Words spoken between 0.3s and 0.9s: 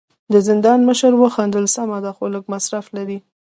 د زندان